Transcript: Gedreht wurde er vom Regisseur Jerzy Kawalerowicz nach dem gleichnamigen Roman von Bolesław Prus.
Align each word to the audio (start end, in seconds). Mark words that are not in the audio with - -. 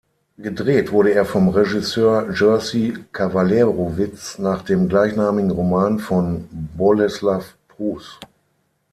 Gedreht 0.39 0.91
wurde 0.91 1.13
er 1.13 1.25
vom 1.25 1.49
Regisseur 1.49 2.33
Jerzy 2.33 2.97
Kawalerowicz 3.11 4.39
nach 4.39 4.63
dem 4.63 4.89
gleichnamigen 4.89 5.51
Roman 5.51 5.99
von 5.99 6.47
Bolesław 6.75 7.43
Prus. 7.67 8.17